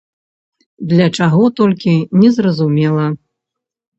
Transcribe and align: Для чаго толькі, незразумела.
Для 0.93 1.07
чаго 1.17 1.43
толькі, 1.59 1.93
незразумела. 2.21 3.05